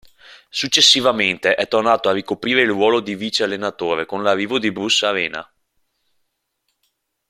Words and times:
Successivamente 0.49 1.53
è 1.53 1.67
tornato 1.67 2.09
a 2.09 2.11
ricoprire 2.11 2.61
il 2.63 2.69
ruolo 2.69 3.01
di 3.01 3.13
vice-allenatore 3.13 4.07
con 4.07 4.23
l'arrivo 4.23 4.57
di 4.57 4.71
Bruce 4.71 5.05
Arena. 5.05 5.53